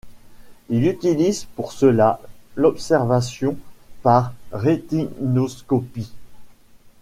Il 0.69 0.87
utilise 0.87 1.43
pour 1.45 1.73
cela 1.73 2.19
l'observation 2.57 3.55
par 4.01 4.33
rétinoscopie. 4.51 6.11